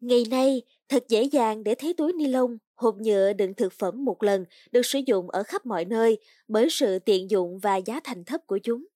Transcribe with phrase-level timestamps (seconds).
[0.00, 4.04] Ngày nay, thật dễ dàng để thấy túi ni lông, hộp nhựa đựng thực phẩm
[4.04, 8.00] một lần được sử dụng ở khắp mọi nơi bởi sự tiện dụng và giá
[8.04, 8.86] thành thấp của chúng.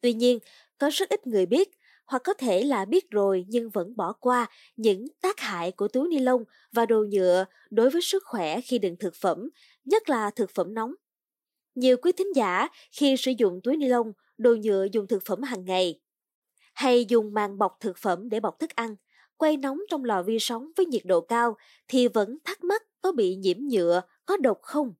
[0.00, 0.38] Tuy nhiên,
[0.78, 1.70] có rất ít người biết,
[2.06, 6.08] hoặc có thể là biết rồi nhưng vẫn bỏ qua những tác hại của túi
[6.08, 9.48] ni lông và đồ nhựa đối với sức khỏe khi đựng thực phẩm,
[9.84, 10.94] nhất là thực phẩm nóng.
[11.74, 15.42] Nhiều quý thính giả khi sử dụng túi ni lông, đồ nhựa dùng thực phẩm
[15.42, 16.00] hàng ngày,
[16.74, 18.96] hay dùng màng bọc thực phẩm để bọc thức ăn,
[19.40, 21.56] quay nóng trong lò vi sóng với nhiệt độ cao
[21.88, 24.94] thì vẫn thắc mắc có bị nhiễm nhựa, có độc không?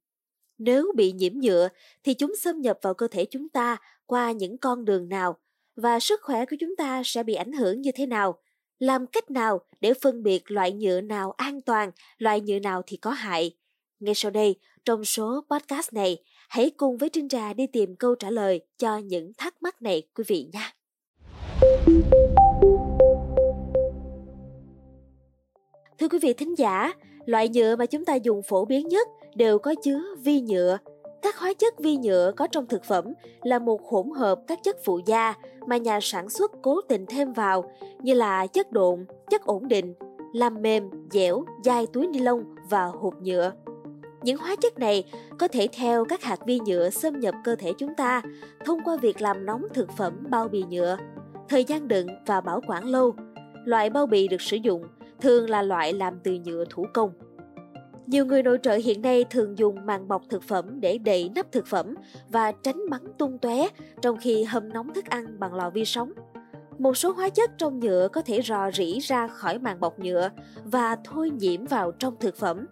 [0.59, 1.69] Nếu bị nhiễm nhựa
[2.05, 5.37] thì chúng xâm nhập vào cơ thể chúng ta qua những con đường nào
[5.77, 8.39] và sức khỏe của chúng ta sẽ bị ảnh hưởng như thế nào?
[8.79, 12.97] Làm cách nào để phân biệt loại nhựa nào an toàn, loại nhựa nào thì
[12.97, 13.57] có hại?
[14.01, 18.15] Ngay sau đây, trong số podcast này, hãy cùng với Trinh Trà đi tìm câu
[18.15, 20.73] trả lời cho những thắc mắc này quý vị nhé.
[26.01, 26.93] Thưa quý vị thính giả,
[27.27, 30.79] loại nhựa mà chúng ta dùng phổ biến nhất đều có chứa vi nhựa.
[31.23, 33.05] Các hóa chất vi nhựa có trong thực phẩm
[33.43, 35.35] là một hỗn hợp các chất phụ gia
[35.67, 39.95] mà nhà sản xuất cố tình thêm vào như là chất độn, chất ổn định,
[40.33, 43.53] làm mềm, dẻo, dai túi ni lông và hộp nhựa.
[44.23, 45.05] Những hóa chất này
[45.39, 48.23] có thể theo các hạt vi nhựa xâm nhập cơ thể chúng ta
[48.65, 50.97] thông qua việc làm nóng thực phẩm bao bì nhựa,
[51.49, 53.15] thời gian đựng và bảo quản lâu.
[53.65, 54.83] Loại bao bì được sử dụng
[55.21, 57.13] thường là loại làm từ nhựa thủ công.
[58.07, 61.53] Nhiều người nội trợ hiện nay thường dùng màng bọc thực phẩm để đậy nắp
[61.53, 61.95] thực phẩm
[62.29, 63.69] và tránh bắn tung tóe
[64.03, 66.13] trong khi hâm nóng thức ăn bằng lò vi sóng.
[66.79, 70.31] Một số hóa chất trong nhựa có thể rò rỉ ra khỏi màng bọc nhựa
[70.65, 72.67] và thôi nhiễm vào trong thực phẩm,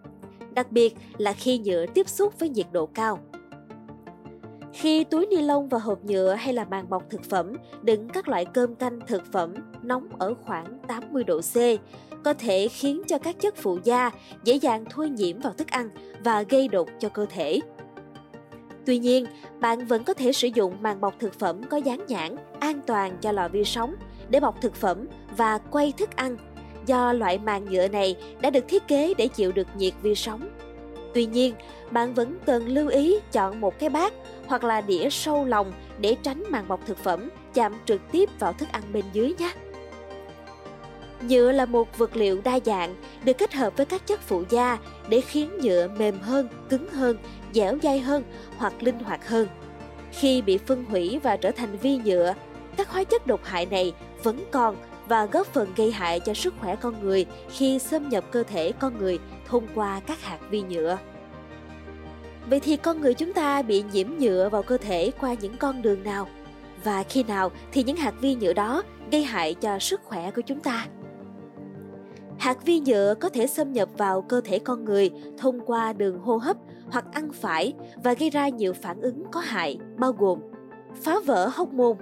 [0.53, 3.19] đặc biệt là khi nhựa tiếp xúc với nhiệt độ cao.
[4.73, 8.27] Khi túi ni lông và hộp nhựa hay là màng bọc thực phẩm đựng các
[8.27, 9.53] loại cơm canh thực phẩm
[9.83, 11.55] nóng ở khoảng 80 độ C
[12.23, 14.11] có thể khiến cho các chất phụ gia
[14.43, 15.89] dễ dàng thôi nhiễm vào thức ăn
[16.23, 17.59] và gây độc cho cơ thể.
[18.85, 19.25] Tuy nhiên,
[19.59, 23.17] bạn vẫn có thể sử dụng màng bọc thực phẩm có dán nhãn an toàn
[23.21, 23.95] cho lò vi sóng
[24.29, 25.07] để bọc thực phẩm
[25.37, 26.37] và quay thức ăn
[26.85, 30.41] do loại màng nhựa này đã được thiết kế để chịu được nhiệt vi sóng.
[31.13, 31.55] Tuy nhiên,
[31.91, 34.13] bạn vẫn cần lưu ý chọn một cái bát
[34.47, 38.53] hoặc là đĩa sâu lòng để tránh màng bọc thực phẩm chạm trực tiếp vào
[38.53, 39.51] thức ăn bên dưới nhé.
[41.21, 44.77] Nhựa là một vật liệu đa dạng, được kết hợp với các chất phụ gia
[45.09, 47.17] để khiến nhựa mềm hơn, cứng hơn,
[47.53, 48.23] dẻo dai hơn
[48.57, 49.47] hoặc linh hoạt hơn.
[50.11, 52.33] Khi bị phân hủy và trở thành vi nhựa,
[52.77, 53.93] các hóa chất độc hại này
[54.23, 54.75] vẫn còn
[55.09, 58.71] và góp phần gây hại cho sức khỏe con người khi xâm nhập cơ thể
[58.71, 60.97] con người thông qua các hạt vi nhựa.
[62.49, 65.81] Vậy thì con người chúng ta bị nhiễm nhựa vào cơ thể qua những con
[65.81, 66.27] đường nào?
[66.83, 70.41] Và khi nào thì những hạt vi nhựa đó gây hại cho sức khỏe của
[70.41, 70.87] chúng ta?
[72.37, 76.19] Hạt vi nhựa có thể xâm nhập vào cơ thể con người thông qua đường
[76.19, 76.57] hô hấp
[76.91, 80.39] hoặc ăn phải và gây ra nhiều phản ứng có hại, bao gồm
[81.01, 81.97] phá vỡ hóc môn.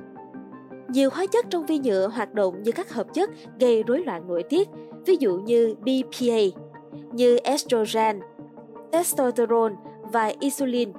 [0.90, 4.28] Nhiều hóa chất trong vi nhựa hoạt động như các hợp chất gây rối loạn
[4.28, 4.70] nội tiết,
[5.06, 6.59] ví dụ như BPA,
[7.12, 8.20] như estrogen,
[8.92, 9.75] testosterone
[10.12, 10.92] và insulin.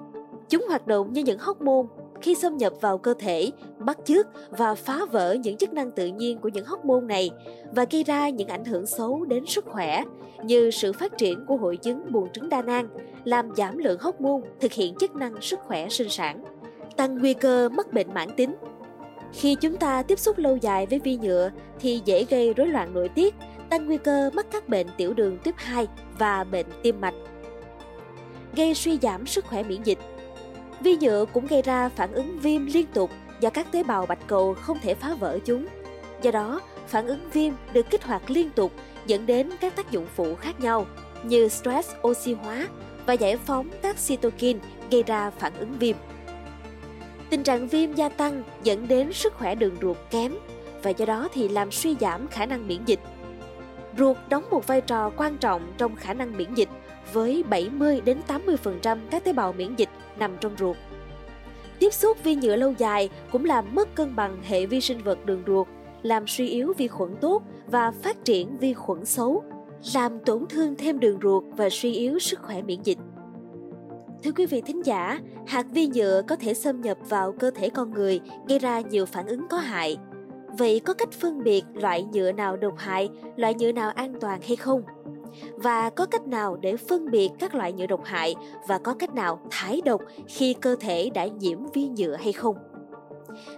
[0.49, 1.87] Chúng hoạt động như những hóc môn
[2.21, 6.07] khi xâm nhập vào cơ thể, bắt chước và phá vỡ những chức năng tự
[6.07, 7.31] nhiên của những hóc môn này
[7.73, 10.05] và gây ra những ảnh hưởng xấu đến sức khỏe
[10.45, 12.89] như sự phát triển của hội chứng buồng trứng đa nang,
[13.25, 16.45] làm giảm lượng hóc môn thực hiện chức năng sức khỏe sinh sản,
[16.97, 18.55] tăng nguy cơ mắc bệnh mãn tính.
[19.33, 21.51] Khi chúng ta tiếp xúc lâu dài với vi nhựa
[21.81, 23.35] thì dễ gây rối loạn nội tiết,
[23.71, 25.87] tăng nguy cơ mắc các bệnh tiểu đường tuyếp 2
[26.19, 27.15] và bệnh tim mạch.
[28.55, 29.99] Gây suy giảm sức khỏe miễn dịch
[30.81, 34.27] Vi nhựa cũng gây ra phản ứng viêm liên tục do các tế bào bạch
[34.27, 35.67] cầu không thể phá vỡ chúng.
[36.23, 38.73] Do đó, phản ứng viêm được kích hoạt liên tục
[39.07, 40.87] dẫn đến các tác dụng phụ khác nhau
[41.23, 42.69] như stress oxy hóa
[43.07, 45.97] và giải phóng các cytokine gây ra phản ứng viêm.
[47.31, 50.35] Tình trạng viêm gia tăng dẫn đến sức khỏe đường ruột kém
[50.83, 53.01] và do đó thì làm suy giảm khả năng miễn dịch.
[53.99, 56.69] Ruột đóng một vai trò quan trọng trong khả năng miễn dịch
[57.13, 59.89] với 70 đến 80% các tế bào miễn dịch
[60.19, 60.77] nằm trong ruột.
[61.79, 65.27] Tiếp xúc vi nhựa lâu dài cũng làm mất cân bằng hệ vi sinh vật
[65.27, 65.67] đường ruột,
[66.03, 69.43] làm suy yếu vi khuẩn tốt và phát triển vi khuẩn xấu,
[69.95, 72.99] làm tổn thương thêm đường ruột và suy yếu sức khỏe miễn dịch.
[74.23, 77.71] Thưa quý vị thính giả, hạt vi nhựa có thể xâm nhập vào cơ thể
[77.71, 79.97] con người, gây ra nhiều phản ứng có hại.
[80.59, 84.41] Vậy có cách phân biệt loại nhựa nào độc hại, loại nhựa nào an toàn
[84.43, 84.83] hay không?
[85.57, 88.35] và có cách nào để phân biệt các loại nhựa độc hại
[88.69, 92.57] và có cách nào thải độc khi cơ thể đã nhiễm vi nhựa hay không?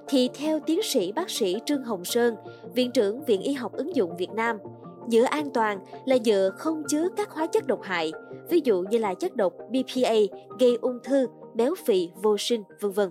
[0.09, 2.37] Thì theo tiến sĩ bác sĩ Trương Hồng Sơn,
[2.75, 4.59] Viện trưởng Viện Y học ứng dụng Việt Nam,
[5.09, 8.13] Nhựa an toàn là nhựa không chứa các hóa chất độc hại,
[8.51, 10.15] ví dụ như là chất độc BPA
[10.59, 13.11] gây ung thư, béo phì, vô sinh, vân vân.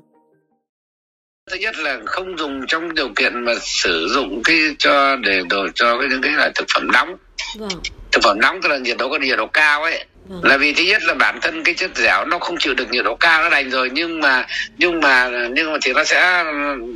[1.52, 5.68] Thứ nhất là không dùng trong điều kiện mà sử dụng cái cho để đồ
[5.76, 7.16] cho cái những cái là thực phẩm nóng.
[7.58, 7.70] Vâng.
[8.12, 10.06] Thực phẩm nóng tức là nhiệt độ có nhiệt độ cao ấy.
[10.28, 10.44] Vâng.
[10.44, 13.06] Là vì thứ nhất là bản thân cái chất dẻo nó không chịu được nhiệt
[13.06, 14.48] độ cao nó đành rồi nhưng mà
[14.78, 16.44] nhưng mà nhưng mà thì nó sẽ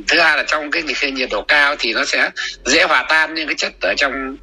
[0.08, 2.30] thứ hai là trong cái khi nhiệt độ cao thì nó sẽ
[2.64, 4.36] dễ hòa tan những cái chất ở trong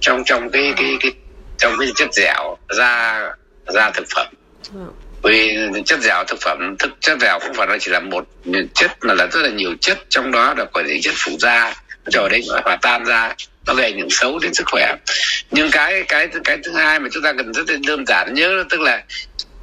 [0.00, 1.12] trong trong cái cái cái
[1.58, 3.20] trong cái chất dẻo ra
[3.66, 4.26] ra thực phẩm.
[4.72, 4.92] Vâng.
[5.22, 8.26] vì chất dẻo thực phẩm thực chất dẻo không phải nó chỉ là một
[8.74, 9.98] chất mà là rất là nhiều chất.
[10.08, 11.74] Trong đó là có những chất phụ da
[12.06, 13.34] rồi đấy nó hòa tan ra
[13.66, 14.94] nó gây ảnh hưởng xấu đến sức khỏe.
[15.50, 18.80] Nhưng cái cái cái thứ hai mà chúng ta cần rất đơn giản nhớ tức
[18.80, 19.02] là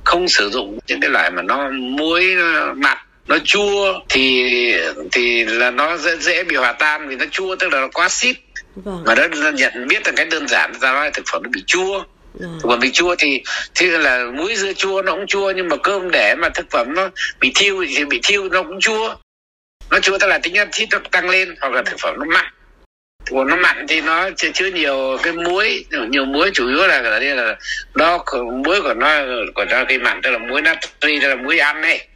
[0.04, 2.36] không sử dụng những cái loại mà nó muối
[2.76, 2.98] mặn
[3.28, 4.44] nó chua thì
[5.12, 8.10] thì là nó dễ, dễ bị hòa tan vì nó chua tức là nó quá
[8.10, 8.36] xít
[8.76, 9.04] vâng.
[9.06, 12.04] mà nó nhận biết là cái đơn giản ra nói thực phẩm nó bị chua
[12.34, 12.60] vâng.
[12.62, 13.44] thực phẩm bị chua thì
[13.76, 16.94] thì là muối dưa chua nó cũng chua nhưng mà cơm để mà thực phẩm
[16.94, 19.16] nó bị thiêu thì bị thiêu nó cũng chua
[19.92, 22.46] nó chua tức là tính acid nó tăng lên hoặc là thực phẩm nó mặn
[23.32, 27.20] còn nó mặn thì nó chứa nhiều cái muối nhiều muối chủ yếu là ở
[27.20, 27.58] đây là
[27.96, 28.24] nó
[28.66, 29.20] muối của nó
[29.56, 32.08] của nó cái mặn tức là muối natri tức là muối ăn ấy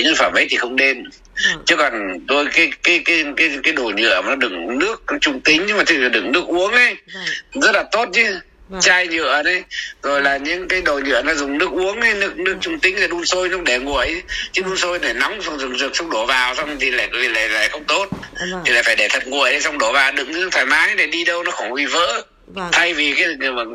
[0.00, 1.04] những phẩm ấy thì không nên
[1.44, 1.50] ừ.
[1.66, 5.40] chứ còn tôi cái cái cái cái cái đồ nhựa mà nó đựng nước trung
[5.40, 7.60] tính nhưng mà thì đựng nước uống ấy ừ.
[7.60, 8.40] rất là tốt chứ
[8.72, 8.80] Vâng.
[8.80, 9.64] chai nhựa đấy
[10.02, 13.00] rồi là những cái đồ nhựa nó dùng nước uống ấy nước nước trung tính
[13.00, 14.22] là đun sôi xong để nguội
[14.52, 17.48] chứ đun sôi để nóng xong rừng rực xong đổ vào xong thì lại lại
[17.48, 18.08] lại không tốt
[18.52, 18.62] vâng.
[18.64, 21.24] thì lại phải để thật nguội xong đổ vào đựng nước thoải mái để đi
[21.24, 22.68] đâu nó không bị vỡ vâng.
[22.72, 23.26] thay vì cái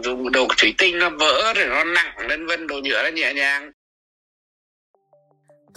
[0.04, 3.34] dùng đồ thủy tinh nó vỡ rồi nó nặng vân vân đồ nhựa nó nhẹ
[3.34, 3.72] nhàng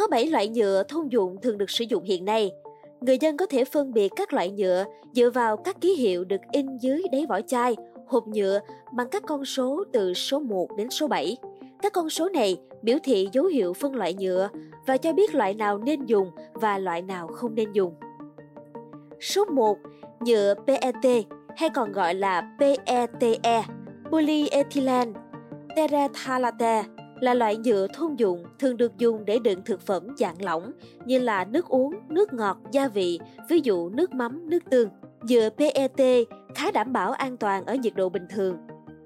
[0.00, 2.52] có 7 loại nhựa thông dụng thường được sử dụng hiện nay.
[3.00, 6.40] Người dân có thể phân biệt các loại nhựa dựa vào các ký hiệu được
[6.52, 7.76] in dưới đáy vỏ chai,
[8.06, 8.60] hộp nhựa
[8.96, 11.36] bằng các con số từ số 1 đến số 7.
[11.82, 14.48] Các con số này biểu thị dấu hiệu phân loại nhựa
[14.86, 17.94] và cho biết loại nào nên dùng và loại nào không nên dùng.
[19.20, 19.78] Số 1.
[20.20, 21.26] Nhựa PET
[21.56, 23.62] hay còn gọi là PETE,
[24.10, 25.12] polyethylene
[25.76, 26.84] terephthalate
[27.20, 30.72] là loại nhựa thông dụng thường được dùng để đựng thực phẩm dạng lỏng
[31.04, 34.88] như là nước uống, nước ngọt, gia vị, ví dụ nước mắm, nước tương.
[35.22, 38.56] Nhựa PET khá đảm bảo an toàn ở nhiệt độ bình thường.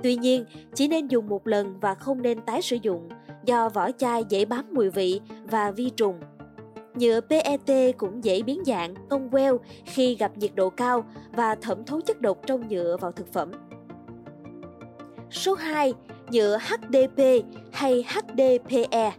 [0.03, 0.45] Tuy nhiên,
[0.75, 3.09] chỉ nên dùng một lần và không nên tái sử dụng
[3.45, 5.21] do vỏ chai dễ bám mùi vị
[5.51, 6.21] và vi trùng.
[6.95, 11.85] Nhựa PET cũng dễ biến dạng, cong queo khi gặp nhiệt độ cao và thẩm
[11.85, 13.51] thấu chất độc trong nhựa vào thực phẩm.
[15.35, 15.93] Số 2
[16.31, 17.23] nhựa HDP
[17.73, 19.13] hay HDPE.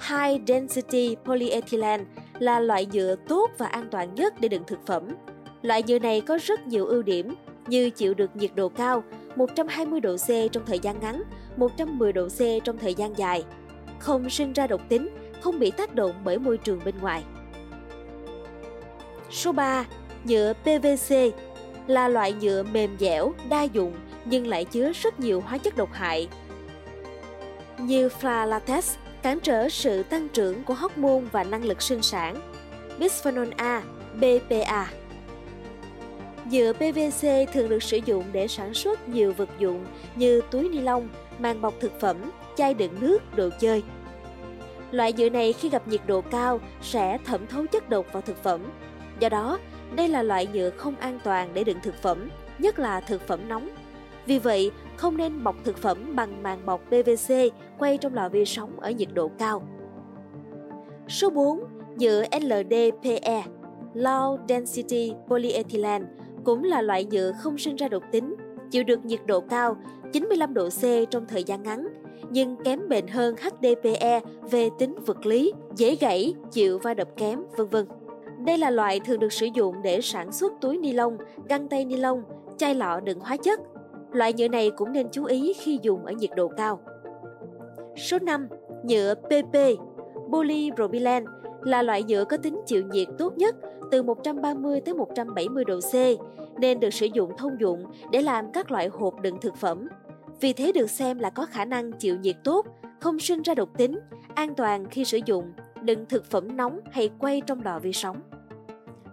[0.00, 2.04] High Density Polyethylene
[2.38, 5.08] là loại nhựa tốt và an toàn nhất để đựng thực phẩm.
[5.62, 7.34] Loại nhựa này có rất nhiều ưu điểm
[7.66, 9.04] như chịu được nhiệt độ cao
[9.36, 11.22] 120 độ C trong thời gian ngắn,
[11.56, 13.44] 110 độ C trong thời gian dài,
[13.98, 15.08] không sinh ra độc tính,
[15.40, 17.22] không bị tác động bởi môi trường bên ngoài.
[19.30, 19.84] Số 3.
[20.24, 21.14] Nhựa PVC
[21.86, 23.92] là loại nhựa mềm dẻo, đa dụng
[24.28, 26.28] nhưng lại chứa rất nhiều hóa chất độc hại
[27.78, 32.52] như Flalatex cản trở sự tăng trưởng của hormone và năng lực sinh sản,
[32.98, 33.82] bisphenol A,
[34.14, 34.90] BPA.
[36.50, 39.86] Nhựa PVC thường được sử dụng để sản xuất nhiều vật dụng
[40.16, 42.16] như túi ni lông, màng bọc thực phẩm,
[42.56, 43.82] chai đựng nước, đồ chơi.
[44.90, 48.42] Loại nhựa này khi gặp nhiệt độ cao sẽ thẩm thấu chất độc vào thực
[48.42, 48.60] phẩm.
[49.20, 49.58] Do đó,
[49.96, 53.40] đây là loại nhựa không an toàn để đựng thực phẩm, nhất là thực phẩm
[53.48, 53.68] nóng
[54.28, 57.34] vì vậy, không nên bọc thực phẩm bằng màng bọc PVC
[57.78, 59.62] quay trong lò vi sóng ở nhiệt độ cao.
[61.08, 61.60] Số 4.
[61.98, 63.44] Nhựa LDPE
[63.94, 66.06] Low Density Polyethylene
[66.44, 68.34] cũng là loại nhựa không sinh ra độc tính,
[68.70, 69.76] chịu được nhiệt độ cao
[70.12, 71.88] 95 độ C trong thời gian ngắn,
[72.30, 74.20] nhưng kém bền hơn HDPE
[74.50, 77.86] về tính vật lý, dễ gãy, chịu va đập kém, vân vân.
[78.46, 81.16] Đây là loại thường được sử dụng để sản xuất túi ni lông,
[81.48, 82.22] găng tay ni lông,
[82.56, 83.60] chai lọ đựng hóa chất,
[84.12, 86.80] Loại nhựa này cũng nên chú ý khi dùng ở nhiệt độ cao.
[87.96, 88.48] Số 5.
[88.82, 89.56] Nhựa PP
[90.32, 91.26] Polypropylene
[91.62, 93.56] là loại nhựa có tính chịu nhiệt tốt nhất
[93.90, 95.94] từ 130 tới 170 độ C
[96.60, 99.88] nên được sử dụng thông dụng để làm các loại hộp đựng thực phẩm.
[100.40, 102.66] Vì thế được xem là có khả năng chịu nhiệt tốt,
[103.00, 103.98] không sinh ra độc tính,
[104.34, 108.16] an toàn khi sử dụng, đựng thực phẩm nóng hay quay trong lò vi sóng.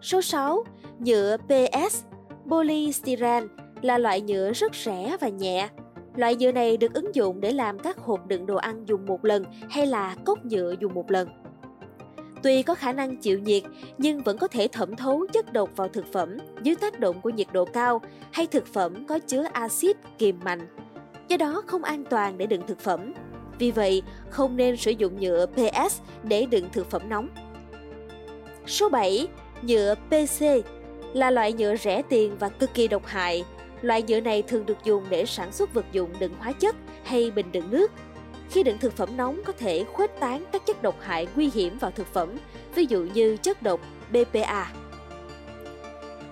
[0.02, 0.64] Số 6.
[1.00, 2.04] Nhựa PS
[2.50, 3.48] Polystyrene
[3.82, 5.70] là loại nhựa rất rẻ và nhẹ.
[6.16, 9.26] Loại nhựa này được ứng dụng để làm các hộp đựng đồ ăn dùng một
[9.26, 11.30] lần hay là cốc nhựa dùng một lần.
[12.44, 13.64] Tuy có khả năng chịu nhiệt
[13.98, 17.30] nhưng vẫn có thể thẩm thấu chất độc vào thực phẩm dưới tác động của
[17.30, 18.02] nhiệt độ cao
[18.32, 20.68] hay thực phẩm có chứa axit kiềm mạnh.
[21.28, 23.14] Do đó không an toàn để đựng thực phẩm.
[23.60, 27.30] Vì vậy, không nên sử dụng nhựa PS để đựng thực phẩm nóng.
[28.68, 29.28] Số 7.
[29.62, 30.46] Nhựa PC
[31.14, 33.44] là loại nhựa rẻ tiền và cực kỳ độc hại.
[33.86, 37.32] Loại nhựa này thường được dùng để sản xuất vật dụng đựng hóa chất hay
[37.32, 37.92] bình đựng nước.
[38.50, 41.78] Khi đựng thực phẩm nóng có thể khuếch tán các chất độc hại nguy hiểm
[41.78, 42.30] vào thực phẩm,
[42.76, 43.80] ví dụ như chất độc
[44.12, 44.72] BPA.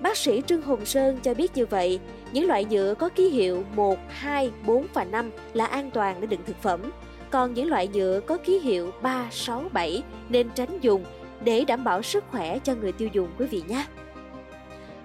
[0.02, 2.00] Bác sĩ Trương Hồng Sơn cho biết như vậy,
[2.32, 6.28] những loại nhựa có ký hiệu 1, 2, 4 và 5 là an toàn để
[6.28, 6.92] đựng thực phẩm,
[7.30, 11.06] còn những loại nhựa có ký hiệu 3, 6, 7 nên tránh dùng
[11.44, 13.86] để đảm bảo sức khỏe cho người tiêu dùng quý vị nhé.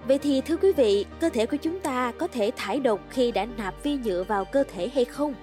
[0.09, 3.33] Vậy thì thưa quý vị, cơ thể của chúng ta có thể thải độc khi
[3.33, 5.35] đã nạp vi nhựa vào cơ thể hay không?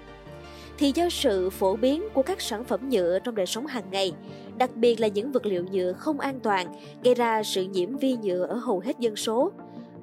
[0.77, 4.13] Thì do sự phổ biến của các sản phẩm nhựa trong đời sống hàng ngày,
[4.57, 8.17] đặc biệt là những vật liệu nhựa không an toàn, gây ra sự nhiễm vi
[8.23, 9.51] nhựa ở hầu hết dân số.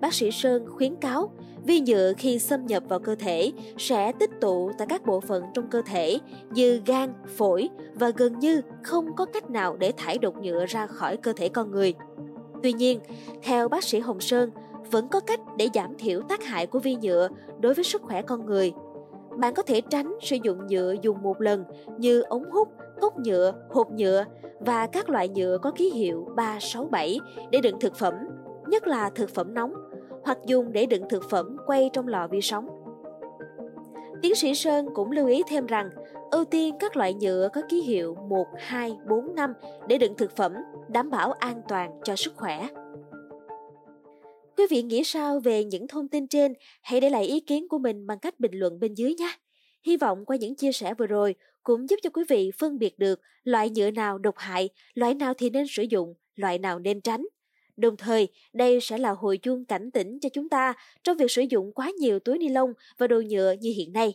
[0.01, 1.33] Bác sĩ Sơn khuyến cáo,
[1.65, 5.45] vi nhựa khi xâm nhập vào cơ thể sẽ tích tụ tại các bộ phận
[5.55, 6.19] trong cơ thể
[6.51, 10.87] như gan, phổi và gần như không có cách nào để thải độc nhựa ra
[10.87, 11.95] khỏi cơ thể con người.
[12.63, 13.01] Tuy nhiên,
[13.43, 14.51] theo bác sĩ Hồng Sơn,
[14.91, 17.29] vẫn có cách để giảm thiểu tác hại của vi nhựa
[17.61, 18.73] đối với sức khỏe con người.
[19.37, 21.65] Bạn có thể tránh sử dụng nhựa dùng một lần
[21.99, 22.69] như ống hút,
[23.01, 24.25] cốc nhựa, hộp nhựa
[24.61, 28.15] và các loại nhựa có ký hiệu 367 để đựng thực phẩm,
[28.67, 29.75] nhất là thực phẩm nóng,
[30.25, 32.69] hoặc dùng để đựng thực phẩm quay trong lò vi sóng.
[34.23, 35.91] Tiến sĩ Sơn cũng lưu ý thêm rằng,
[36.33, 39.53] ưu tiên các loại nhựa có ký hiệu 1, 2, 4, 5
[39.89, 40.53] để đựng thực phẩm,
[40.89, 42.69] đảm bảo an toàn cho sức khỏe.
[44.57, 46.53] Quý vị nghĩ sao về những thông tin trên?
[46.83, 49.33] Hãy để lại ý kiến của mình bằng cách bình luận bên dưới nhé.
[49.83, 52.99] Hy vọng qua những chia sẻ vừa rồi cũng giúp cho quý vị phân biệt
[52.99, 57.01] được loại nhựa nào độc hại, loại nào thì nên sử dụng, loại nào nên
[57.01, 57.27] tránh.
[57.77, 60.75] Đồng thời, đây sẽ là hồi chuông cảnh tỉnh cho chúng ta
[61.05, 64.15] trong việc sử dụng quá nhiều túi ni lông và đồ nhựa như hiện nay.